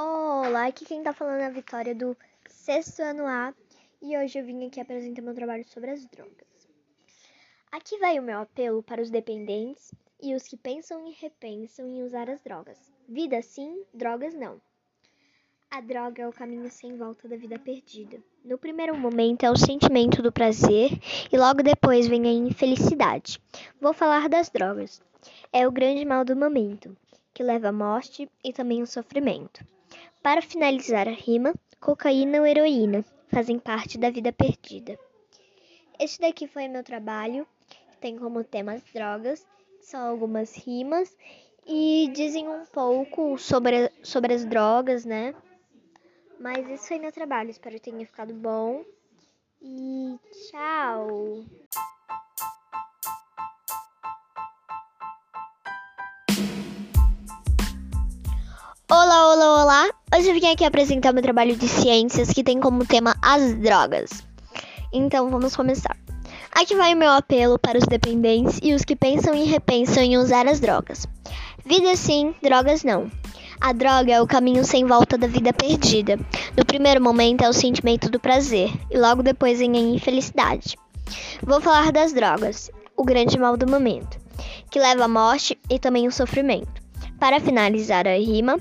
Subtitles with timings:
[0.00, 2.16] Olá, aqui quem tá falando é a Vitória do
[2.48, 3.52] sexto ano A
[4.00, 6.68] e hoje eu vim aqui apresentar meu trabalho sobre as drogas.
[7.72, 9.92] Aqui vai o meu apelo para os dependentes
[10.22, 12.78] e os que pensam e repensam em usar as drogas.
[13.08, 14.60] Vida sim, drogas não.
[15.68, 18.22] A droga é o caminho sem volta da vida perdida.
[18.44, 20.92] No primeiro momento é o sentimento do prazer
[21.32, 23.42] e logo depois vem a infelicidade.
[23.80, 25.02] Vou falar das drogas.
[25.52, 26.96] É o grande mal do momento,
[27.34, 29.66] que leva à morte e também ao sofrimento.
[30.22, 34.98] Para finalizar a rima, cocaína ou heroína fazem parte da vida perdida.
[35.98, 37.46] Este daqui foi meu trabalho,
[38.00, 39.46] tem como tema as drogas,
[39.80, 41.16] são algumas rimas
[41.66, 45.34] e dizem um pouco sobre, sobre as drogas, né?
[46.38, 48.84] Mas esse foi meu trabalho, espero que tenha ficado bom.
[49.60, 51.44] E tchau!
[60.18, 64.10] Hoje eu vim aqui apresentar meu trabalho de ciências que tem como tema as drogas.
[64.92, 65.96] Então vamos começar.
[66.50, 70.18] Aqui vai o meu apelo para os dependentes e os que pensam e repensam em
[70.18, 71.06] usar as drogas.
[71.64, 73.08] Vida sim, drogas não.
[73.60, 76.18] A droga é o caminho sem volta da vida perdida.
[76.56, 80.76] No primeiro momento é o sentimento do prazer e logo depois vem a infelicidade.
[81.44, 84.18] Vou falar das drogas, o grande mal do momento,
[84.68, 86.82] que leva à morte e também o sofrimento.
[87.20, 88.58] Para finalizar a rima,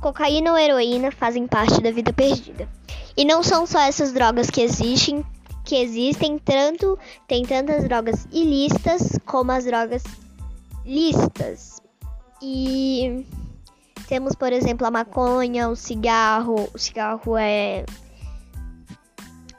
[0.00, 2.68] cocaína ou heroína fazem parte da vida perdida.
[3.16, 5.24] E não são só essas drogas que existem,
[5.64, 6.98] que existem tanto,
[7.28, 10.02] tem tantas drogas ilícitas como as drogas
[10.84, 11.80] listas.
[12.42, 13.26] E
[14.08, 16.68] temos, por exemplo, a maconha, o cigarro.
[16.74, 17.84] O cigarro é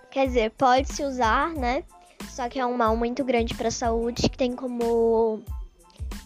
[0.10, 1.84] quer dizer, pode se usar, né?
[2.30, 5.42] Só que é um mal muito grande para a saúde, que tem como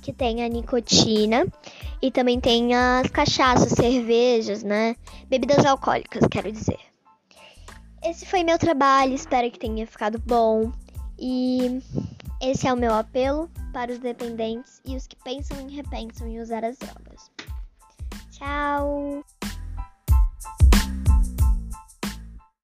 [0.05, 1.47] que tem a nicotina
[1.99, 4.95] e também tem as cachaças, cervejas, né?
[5.27, 6.77] Bebidas alcoólicas, quero dizer.
[8.03, 10.71] Esse foi meu trabalho, espero que tenha ficado bom.
[11.17, 11.81] E
[12.39, 16.39] esse é o meu apelo para os dependentes e os que pensam e repensam em
[16.39, 17.31] usar as drogas.
[18.29, 19.14] Tchau!